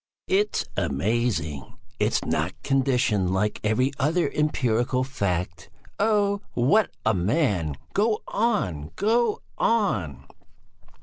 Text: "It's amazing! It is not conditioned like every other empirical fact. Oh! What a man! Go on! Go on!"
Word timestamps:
"It's 0.27 0.65
amazing! 0.75 1.75
It 1.99 2.13
is 2.13 2.25
not 2.25 2.53
conditioned 2.63 3.35
like 3.35 3.59
every 3.63 3.91
other 3.99 4.27
empirical 4.33 5.03
fact. 5.03 5.69
Oh! 5.99 6.41
What 6.55 6.89
a 7.05 7.13
man! 7.13 7.75
Go 7.93 8.23
on! 8.27 8.89
Go 8.95 9.43
on!" 9.59 10.25